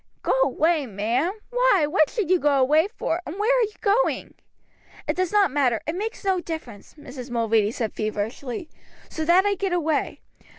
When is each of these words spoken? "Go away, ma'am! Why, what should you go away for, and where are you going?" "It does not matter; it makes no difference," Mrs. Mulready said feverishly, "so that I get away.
"Go 0.23 0.31
away, 0.41 0.87
ma'am! 0.87 1.31
Why, 1.51 1.85
what 1.87 2.09
should 2.09 2.31
you 2.31 2.39
go 2.39 2.59
away 2.59 2.87
for, 2.87 3.21
and 3.23 3.37
where 3.37 3.55
are 3.59 3.61
you 3.61 3.75
going?" 3.81 4.33
"It 5.07 5.15
does 5.15 5.31
not 5.31 5.51
matter; 5.51 5.79
it 5.85 5.93
makes 5.93 6.25
no 6.25 6.39
difference," 6.41 6.95
Mrs. 6.95 7.29
Mulready 7.29 7.69
said 7.69 7.93
feverishly, 7.93 8.67
"so 9.09 9.23
that 9.23 9.45
I 9.45 9.53
get 9.53 9.73
away. 9.73 10.21